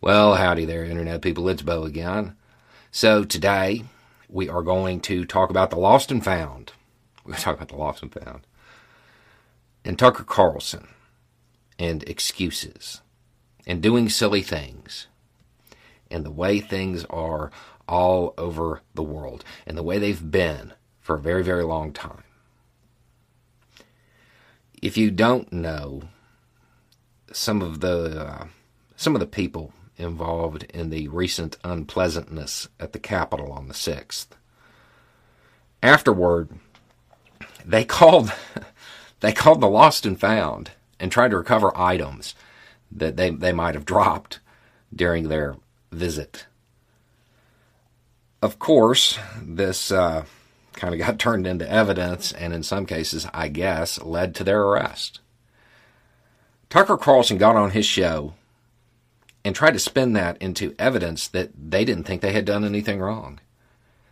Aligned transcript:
Well, 0.00 0.36
howdy 0.36 0.64
there, 0.64 0.84
Internet 0.84 1.22
people. 1.22 1.48
It's 1.48 1.62
Beau 1.62 1.82
again. 1.82 2.36
So 2.92 3.24
today 3.24 3.82
we 4.28 4.48
are 4.48 4.62
going 4.62 5.00
to 5.00 5.24
talk 5.24 5.50
about 5.50 5.70
the 5.70 5.78
lost 5.78 6.12
and 6.12 6.24
found. 6.24 6.70
We're 7.24 7.32
going 7.32 7.38
to 7.38 7.44
talk 7.44 7.56
about 7.56 7.70
the 7.70 7.76
lost 7.76 8.04
and 8.04 8.12
found. 8.12 8.46
And 9.84 9.98
Tucker 9.98 10.22
Carlson 10.22 10.86
and 11.80 12.04
excuses 12.04 13.00
and 13.66 13.82
doing 13.82 14.08
silly 14.08 14.40
things 14.40 15.08
and 16.12 16.24
the 16.24 16.30
way 16.30 16.60
things 16.60 17.04
are 17.06 17.50
all 17.88 18.34
over 18.38 18.82
the 18.94 19.02
world 19.02 19.44
and 19.66 19.76
the 19.76 19.82
way 19.82 19.98
they've 19.98 20.30
been 20.30 20.74
for 21.00 21.16
a 21.16 21.20
very, 21.20 21.42
very 21.42 21.64
long 21.64 21.92
time. 21.92 22.22
If 24.80 24.96
you 24.96 25.10
don't 25.10 25.52
know 25.52 26.02
some 27.32 27.62
of 27.62 27.80
the 27.80 28.24
uh, 28.24 28.46
some 28.94 29.16
of 29.16 29.20
the 29.20 29.26
people 29.26 29.72
involved 29.98 30.64
in 30.72 30.90
the 30.90 31.08
recent 31.08 31.56
unpleasantness 31.64 32.68
at 32.78 32.92
the 32.92 32.98
Capitol 32.98 33.52
on 33.52 33.68
the 33.68 33.74
6th. 33.74 34.28
Afterward, 35.82 36.50
they 37.64 37.84
called 37.84 38.32
they 39.20 39.32
called 39.32 39.60
the 39.60 39.68
lost 39.68 40.06
and 40.06 40.18
found 40.18 40.70
and 40.98 41.12
tried 41.12 41.30
to 41.30 41.36
recover 41.36 41.76
items 41.76 42.34
that 42.90 43.16
they, 43.16 43.30
they 43.30 43.52
might 43.52 43.74
have 43.74 43.84
dropped 43.84 44.40
during 44.94 45.28
their 45.28 45.56
visit. 45.92 46.46
Of 48.40 48.58
course, 48.58 49.18
this 49.42 49.90
uh, 49.90 50.24
kind 50.74 50.94
of 50.94 51.00
got 51.00 51.18
turned 51.18 51.46
into 51.46 51.70
evidence 51.70 52.32
and 52.32 52.52
in 52.52 52.62
some 52.62 52.86
cases, 52.86 53.26
I 53.34 53.48
guess, 53.48 54.00
led 54.00 54.34
to 54.36 54.44
their 54.44 54.62
arrest. 54.62 55.20
Tucker 56.70 56.96
Carlson 56.96 57.38
got 57.38 57.56
on 57.56 57.70
his 57.70 57.86
show 57.86 58.34
and 59.44 59.54
tried 59.54 59.72
to 59.72 59.78
spin 59.78 60.12
that 60.14 60.36
into 60.38 60.74
evidence 60.78 61.28
that 61.28 61.50
they 61.56 61.84
didn't 61.84 62.04
think 62.04 62.20
they 62.20 62.32
had 62.32 62.44
done 62.44 62.64
anything 62.64 63.00
wrong. 63.00 63.40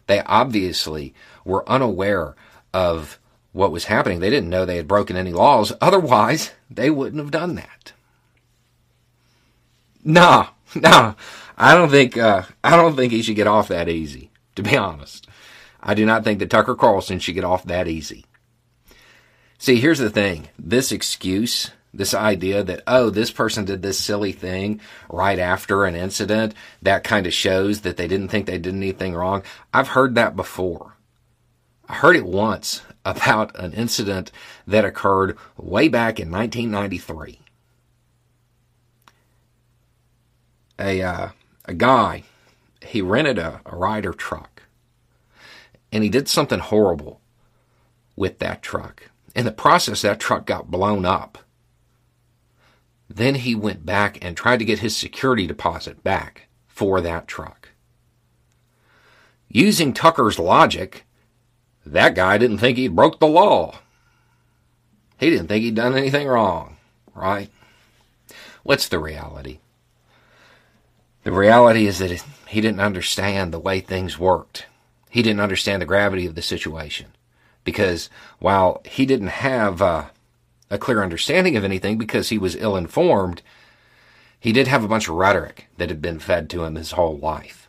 They 0.07 0.21
obviously 0.21 1.15
were 1.45 1.69
unaware 1.69 2.37
of 2.73 3.19
what 3.53 3.73
was 3.73 3.85
happening. 3.85 4.21
They 4.21 4.31
didn't 4.31 4.51
know 4.51 4.65
they 4.65 4.77
had 4.77 4.89
broken 4.89 5.17
any 5.17 5.33
laws. 5.33 5.73
Otherwise, 5.81 6.53
they 6.71 6.91
wouldn't 6.91 7.21
have 7.21 7.31
done 7.31 7.55
that. 7.57 7.93
Nah, 10.05 10.49
nah. 10.75 11.15
I 11.59 11.75
don't 11.75 11.89
think 11.89 12.17
uh, 12.17 12.43
I 12.63 12.77
don't 12.77 12.97
think 12.97 13.13
he 13.13 13.23
should 13.23 13.37
get 13.37 13.47
off 13.47 13.69
that 13.69 13.89
easy. 13.89 14.31
To 14.57 14.63
be 14.63 14.77
honest, 14.77 15.27
I 15.83 15.95
do 15.95 16.07
not 16.07 16.25
think 16.25 16.39
that 16.39 16.51
Tucker 16.51 16.75
Carlson 16.75 17.19
should 17.19 17.35
get 17.35 17.45
off 17.45 17.65
that 17.65 17.89
easy. 17.89 18.27
See, 19.59 19.77
here's 19.77 19.99
the 19.99 20.11
thing: 20.11 20.49
this 20.59 20.93
excuse 20.93 21.71
this 21.97 22.15
idea 22.15 22.63
that, 22.63 22.83
oh, 22.87 23.11
this 23.11 23.31
person 23.31 23.65
did 23.65 23.83
this 23.83 23.99
silly 23.99 24.33
thing 24.33 24.81
right 25.11 25.39
after 25.39 25.85
an 25.85 25.95
incident, 25.95 26.55
that 26.83 27.05
kind 27.05 27.27
of 27.27 27.33
shows 27.33 27.81
that 27.83 27.97
they 27.97 28.09
didn't 28.09 28.29
think 28.29 28.47
they 28.47 28.59
did 28.59 28.75
anything 28.75 29.15
wrong. 29.15 29.43
I've 29.73 29.89
heard 29.89 30.15
that 30.15 30.37
before. 30.37 30.97
I 31.89 31.95
heard 31.95 32.17
it 32.17 32.27
once 32.27 32.83
about 33.05 33.59
an 33.59 33.73
incident 33.73 34.33
that 34.67 34.85
occurred 34.85 35.37
way 35.57 35.89
back 35.89 36.19
in 36.19 36.31
1993. 36.31 37.41
A, 40.79 41.03
uh, 41.03 41.29
a 41.65 41.75
guy, 41.75 42.25
he 42.83 43.01
rented 43.01 43.39
a, 43.39 43.61
a 43.65 43.75
Ryder 43.75 44.13
truck 44.13 44.63
and 45.91 46.05
he 46.05 46.11
did 46.11 46.29
something 46.29 46.59
horrible 46.59 47.21
with 48.17 48.39
that 48.41 48.63
truck. 48.63 49.11
In 49.35 49.45
the 49.45 49.53
process, 49.53 50.03
that 50.03 50.21
truck 50.21 50.47
got 50.47 50.71
blown 50.71 51.05
up 51.05 51.39
then 53.09 53.37
he 53.37 53.55
went 53.55 53.87
back 53.87 54.19
and 54.23 54.37
tried 54.37 54.59
to 54.59 54.65
get 54.65 54.81
his 54.81 54.97
security 54.97 55.47
deposit 55.47 56.03
back 56.03 56.49
for 56.67 57.01
that 57.01 57.29
truck. 57.29 57.71
Using 59.49 59.93
Tucker's 59.93 60.39
logic, 60.39 61.05
that 61.85 62.15
guy 62.15 62.37
didn't 62.37 62.59
think 62.59 62.77
he'd 62.77 62.97
broke 62.97 63.21
the 63.21 63.27
law. 63.27 63.79
He 65.19 65.31
didn't 65.31 65.49
think 65.49 65.63
he'd 65.63 65.77
done 65.77 65.97
anything 65.97 66.27
wrong, 66.27 66.77
right? 67.15 67.51
What's 68.65 68.89
the 68.89 68.99
reality? 68.99 69.61
The 71.23 71.33
reality 71.33 71.87
is 71.87 71.99
that 71.99 72.23
he 72.49 72.61
didn't 72.61 72.81
understand 72.81 73.53
the 73.53 73.59
way 73.59 73.81
things 73.81 74.19
worked. 74.19 74.67
He 75.11 75.23
didn't 75.23 75.41
understand 75.41 75.81
the 75.81 75.87
gravity 75.87 76.27
of 76.27 76.35
the 76.35 76.43
situation. 76.43 77.07
Because 77.65 78.11
while 78.39 78.83
he 78.85 79.07
didn't 79.07 79.29
have 79.29 79.81
uh, 79.81 80.05
a 80.71 80.79
clear 80.79 81.03
understanding 81.03 81.57
of 81.57 81.65
anything 81.65 81.99
because 81.99 82.29
he 82.29 82.39
was 82.39 82.57
ill 82.57 82.77
informed, 82.77 83.43
he 84.39 84.53
did 84.53 84.69
have 84.69 84.85
a 84.85 84.89
bunch 84.89 85.09
of 85.09 85.15
rhetoric 85.15 85.69
that 85.77 85.89
had 85.89 86.03
been 86.03 86.19
fed 86.19 86.51
to 86.51 86.65
him 86.65 86.75
his 86.75 86.93
whole 86.93 87.19
life, 87.19 87.69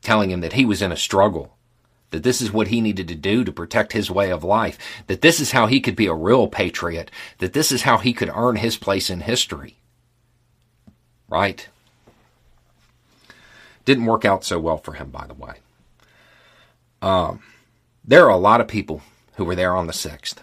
telling 0.00 0.30
him 0.30 0.40
that 0.40 0.54
he 0.54 0.64
was 0.64 0.82
in 0.82 0.92
a 0.92 0.96
struggle, 0.96 1.56
that 2.10 2.22
this 2.22 2.40
is 2.40 2.52
what 2.52 2.68
he 2.68 2.80
needed 2.80 3.08
to 3.08 3.14
do 3.14 3.44
to 3.44 3.52
protect 3.52 3.92
his 3.92 4.10
way 4.10 4.30
of 4.30 4.44
life, 4.44 4.78
that 5.06 5.20
this 5.20 5.40
is 5.40 5.52
how 5.52 5.66
he 5.66 5.80
could 5.80 5.96
be 5.96 6.06
a 6.06 6.14
real 6.14 6.48
patriot, 6.48 7.10
that 7.38 7.52
this 7.52 7.70
is 7.70 7.82
how 7.82 7.98
he 7.98 8.12
could 8.12 8.30
earn 8.34 8.56
his 8.56 8.76
place 8.76 9.08
in 9.10 9.20
history. 9.20 9.76
Right? 11.28 11.68
Didn't 13.84 14.06
work 14.06 14.24
out 14.24 14.44
so 14.44 14.58
well 14.58 14.78
for 14.78 14.94
him, 14.94 15.10
by 15.10 15.26
the 15.26 15.34
way. 15.34 15.54
Um, 17.00 17.42
there 18.04 18.24
are 18.26 18.30
a 18.30 18.36
lot 18.36 18.60
of 18.60 18.68
people 18.68 19.02
who 19.36 19.44
were 19.44 19.54
there 19.54 19.74
on 19.74 19.86
the 19.86 19.92
6th 19.92 20.36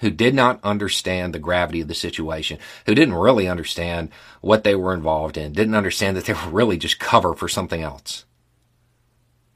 who 0.00 0.10
did 0.10 0.34
not 0.34 0.60
understand 0.64 1.32
the 1.32 1.38
gravity 1.38 1.80
of 1.80 1.88
the 1.88 1.94
situation, 1.94 2.58
who 2.86 2.94
didn't 2.94 3.14
really 3.14 3.46
understand 3.46 4.10
what 4.40 4.64
they 4.64 4.74
were 4.74 4.94
involved 4.94 5.36
in, 5.36 5.52
didn't 5.52 5.74
understand 5.74 6.16
that 6.16 6.24
they 6.24 6.32
were 6.32 6.50
really 6.50 6.76
just 6.76 6.98
cover 6.98 7.34
for 7.34 7.48
something 7.48 7.82
else. 7.82 8.24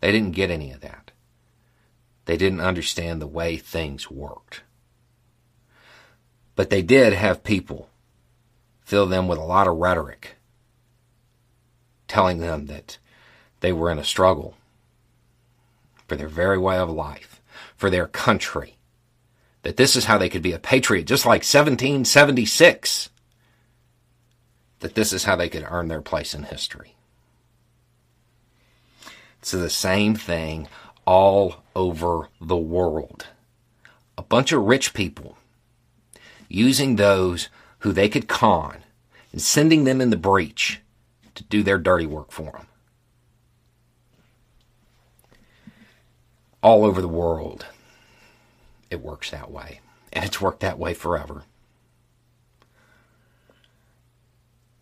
They 0.00 0.12
didn't 0.12 0.32
get 0.32 0.50
any 0.50 0.70
of 0.70 0.80
that. 0.80 1.12
They 2.26 2.36
didn't 2.36 2.60
understand 2.60 3.20
the 3.20 3.26
way 3.26 3.56
things 3.56 4.10
worked. 4.10 4.62
But 6.56 6.70
they 6.70 6.82
did 6.82 7.14
have 7.14 7.42
people 7.42 7.88
fill 8.82 9.06
them 9.06 9.28
with 9.28 9.38
a 9.38 9.44
lot 9.44 9.66
of 9.66 9.78
rhetoric, 9.78 10.36
telling 12.06 12.38
them 12.38 12.66
that 12.66 12.98
they 13.60 13.72
were 13.72 13.90
in 13.90 13.98
a 13.98 14.04
struggle 14.04 14.54
for 16.06 16.16
their 16.16 16.28
very 16.28 16.58
way 16.58 16.76
of 16.76 16.90
life, 16.90 17.40
for 17.76 17.88
their 17.88 18.06
country, 18.06 18.76
that 19.64 19.78
this 19.78 19.96
is 19.96 20.04
how 20.04 20.18
they 20.18 20.28
could 20.28 20.42
be 20.42 20.52
a 20.52 20.58
patriot, 20.58 21.04
just 21.04 21.24
like 21.24 21.40
1776. 21.40 23.08
That 24.80 24.94
this 24.94 25.12
is 25.12 25.24
how 25.24 25.36
they 25.36 25.48
could 25.48 25.66
earn 25.68 25.88
their 25.88 26.02
place 26.02 26.34
in 26.34 26.44
history. 26.44 26.94
It's 29.40 29.50
the 29.50 29.70
same 29.70 30.14
thing 30.14 30.68
all 31.06 31.62
over 31.74 32.28
the 32.40 32.56
world. 32.56 33.26
A 34.18 34.22
bunch 34.22 34.52
of 34.52 34.62
rich 34.62 34.92
people 34.92 35.38
using 36.48 36.96
those 36.96 37.48
who 37.78 37.92
they 37.92 38.10
could 38.10 38.28
con 38.28 38.84
and 39.32 39.40
sending 39.40 39.84
them 39.84 40.02
in 40.02 40.10
the 40.10 40.16
breach 40.16 40.80
to 41.34 41.42
do 41.42 41.62
their 41.62 41.78
dirty 41.78 42.06
work 42.06 42.30
for 42.30 42.52
them. 42.52 42.66
All 46.62 46.84
over 46.84 47.00
the 47.00 47.08
world 47.08 47.66
it 48.90 49.00
works 49.00 49.30
that 49.30 49.50
way. 49.50 49.80
And 50.12 50.24
it's 50.24 50.40
worked 50.40 50.60
that 50.60 50.78
way 50.78 50.94
forever. 50.94 51.44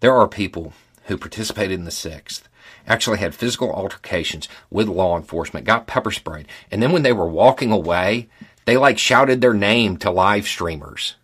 There 0.01 0.17
are 0.17 0.29
people 0.29 0.73
who 1.05 1.17
participated 1.17 1.79
in 1.79 1.85
the 1.85 1.91
6th, 1.91 2.43
actually 2.87 3.19
had 3.19 3.35
physical 3.35 3.73
altercations 3.73 4.49
with 4.71 4.89
law 4.89 5.17
enforcement, 5.17 5.67
got 5.67 5.87
pepper 5.87 6.11
sprayed, 6.11 6.49
and 6.71 6.83
then 6.83 6.93
when 6.93 7.03
they 7.03 7.13
were 7.13 7.29
walking 7.29 7.71
away, 7.71 8.29
they 8.65 8.77
like 8.77 8.99
shouted 8.99 9.41
their 9.41 9.55
name 9.55 9.97
to 9.99 10.11
live 10.11 10.47
streamers. 10.47 11.17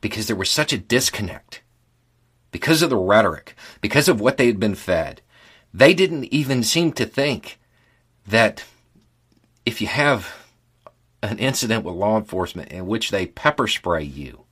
Because 0.00 0.26
there 0.26 0.36
was 0.36 0.50
such 0.50 0.72
a 0.72 0.78
disconnect. 0.78 1.62
Because 2.52 2.82
of 2.82 2.90
the 2.90 2.96
rhetoric, 2.96 3.54
because 3.80 4.08
of 4.08 4.20
what 4.20 4.36
they 4.36 4.46
had 4.46 4.60
been 4.60 4.74
fed. 4.74 5.20
They 5.74 5.94
didn't 5.94 6.24
even 6.26 6.62
seem 6.62 6.92
to 6.92 7.04
think 7.04 7.58
that 8.26 8.64
if 9.64 9.80
you 9.80 9.88
have 9.88 10.45
an 11.26 11.38
incident 11.38 11.84
with 11.84 11.94
law 11.94 12.16
enforcement 12.18 12.70
in 12.70 12.86
which 12.86 13.10
they 13.10 13.26
pepper 13.26 13.66
spray 13.66 14.02
you, 14.02 14.44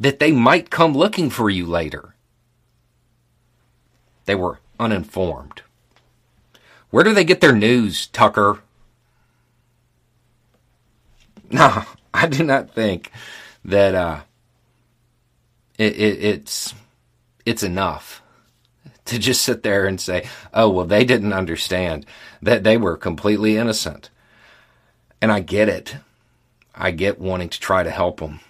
that 0.00 0.18
they 0.18 0.32
might 0.32 0.70
come 0.70 0.94
looking 0.94 1.30
for 1.30 1.50
you 1.50 1.66
later. 1.66 2.14
They 4.26 4.34
were 4.34 4.58
uninformed. 4.78 5.62
Where 6.90 7.04
do 7.04 7.14
they 7.14 7.24
get 7.24 7.40
their 7.40 7.54
news, 7.54 8.06
Tucker? 8.08 8.60
No, 11.48 11.84
I 12.12 12.26
do 12.26 12.42
not 12.42 12.72
think 12.74 13.12
that 13.64 13.94
uh, 13.94 14.20
it, 15.78 15.94
it, 15.94 16.24
it's 16.24 16.74
it's 17.44 17.62
enough 17.62 18.20
to 19.04 19.18
just 19.18 19.42
sit 19.42 19.62
there 19.62 19.86
and 19.86 20.00
say, 20.00 20.28
"Oh, 20.52 20.68
well, 20.68 20.86
they 20.86 21.04
didn't 21.04 21.32
understand 21.32 22.04
that 22.42 22.64
they 22.64 22.76
were 22.76 22.96
completely 22.96 23.56
innocent." 23.56 24.10
And 25.22 25.30
I 25.30 25.40
get 25.40 25.68
it. 25.68 25.96
I 26.76 26.90
get 26.90 27.18
wanting 27.18 27.48
to 27.48 27.60
try 27.60 27.82
to 27.82 27.90
help 27.90 28.20
them. 28.20 28.40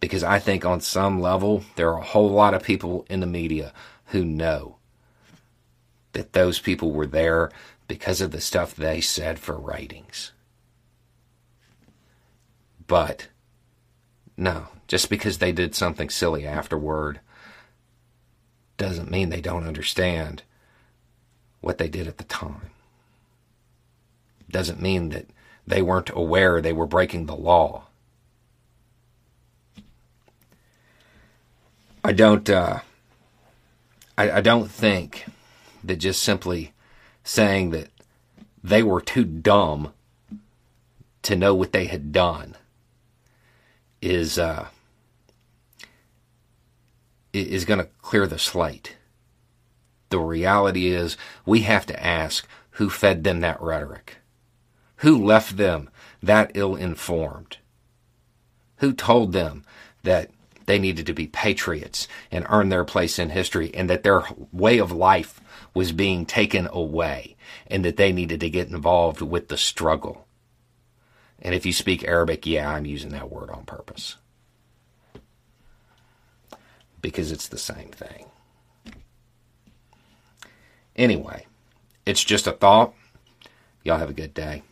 Because 0.00 0.24
I 0.24 0.38
think 0.38 0.64
on 0.64 0.80
some 0.80 1.20
level, 1.20 1.64
there 1.76 1.90
are 1.90 1.98
a 1.98 2.04
whole 2.04 2.30
lot 2.30 2.54
of 2.54 2.62
people 2.62 3.06
in 3.08 3.20
the 3.20 3.26
media 3.26 3.72
who 4.06 4.24
know 4.24 4.76
that 6.12 6.32
those 6.32 6.58
people 6.58 6.92
were 6.92 7.06
there 7.06 7.50
because 7.88 8.20
of 8.20 8.30
the 8.30 8.40
stuff 8.40 8.74
they 8.74 9.00
said 9.00 9.38
for 9.38 9.56
ratings. 9.56 10.32
But 12.86 13.28
no, 14.36 14.68
just 14.86 15.08
because 15.08 15.38
they 15.38 15.52
did 15.52 15.74
something 15.74 16.10
silly 16.10 16.46
afterward 16.46 17.20
doesn't 18.76 19.10
mean 19.10 19.30
they 19.30 19.40
don't 19.40 19.66
understand 19.66 20.42
what 21.60 21.78
they 21.78 21.88
did 21.88 22.06
at 22.06 22.18
the 22.18 22.24
time. 22.24 22.70
Doesn't 24.50 24.80
mean 24.80 25.08
that 25.10 25.26
they 25.66 25.82
weren't 25.82 26.10
aware 26.10 26.60
they 26.60 26.72
were 26.72 26.86
breaking 26.86 27.26
the 27.26 27.36
law. 27.36 27.84
I 32.04 32.12
don't. 32.12 32.48
Uh, 32.48 32.80
I, 34.16 34.30
I 34.30 34.40
don't 34.40 34.70
think 34.70 35.26
that 35.82 35.96
just 35.96 36.22
simply 36.22 36.72
saying 37.24 37.70
that 37.70 37.88
they 38.62 38.82
were 38.82 39.00
too 39.00 39.24
dumb 39.24 39.92
to 41.22 41.34
know 41.34 41.54
what 41.54 41.72
they 41.72 41.86
had 41.86 42.12
done 42.12 42.54
is 44.00 44.38
uh, 44.38 44.68
is 47.32 47.64
going 47.64 47.80
to 47.80 47.88
clear 48.00 48.26
the 48.26 48.38
slate. 48.38 48.96
The 50.10 50.18
reality 50.20 50.86
is, 50.86 51.16
we 51.44 51.62
have 51.62 51.84
to 51.86 52.04
ask 52.04 52.46
who 52.72 52.88
fed 52.88 53.24
them 53.24 53.40
that 53.40 53.60
rhetoric, 53.60 54.18
who 54.96 55.22
left 55.22 55.56
them 55.56 55.90
that 56.22 56.52
ill 56.54 56.74
informed, 56.74 57.58
who 58.78 58.92
told 58.92 59.32
them 59.32 59.64
that 60.02 60.30
they 60.66 60.78
needed 60.78 61.06
to 61.06 61.12
be 61.12 61.26
patriots 61.28 62.08
and 62.30 62.46
earn 62.48 62.68
their 62.68 62.84
place 62.84 63.18
in 63.18 63.30
history 63.30 63.72
and 63.74 63.88
that 63.88 64.02
their 64.02 64.24
way 64.52 64.78
of 64.78 64.90
life 64.92 65.40
was 65.74 65.92
being 65.92 66.26
taken 66.26 66.68
away 66.72 67.36
and 67.68 67.84
that 67.84 67.96
they 67.96 68.12
needed 68.12 68.40
to 68.40 68.50
get 68.50 68.68
involved 68.68 69.20
with 69.20 69.48
the 69.48 69.56
struggle. 69.56 70.26
And 71.40 71.54
if 71.54 71.64
you 71.64 71.72
speak 71.72 72.02
Arabic, 72.04 72.46
yeah, 72.46 72.68
I'm 72.68 72.86
using 72.86 73.10
that 73.10 73.30
word 73.30 73.50
on 73.50 73.64
purpose. 73.64 74.16
Because 77.00 77.30
it's 77.30 77.48
the 77.48 77.58
same 77.58 77.90
thing. 77.90 78.26
Anyway, 80.96 81.46
it's 82.04 82.24
just 82.24 82.46
a 82.46 82.52
thought. 82.52 82.94
Y'all 83.84 83.98
have 83.98 84.10
a 84.10 84.14
good 84.14 84.34
day. 84.34 84.62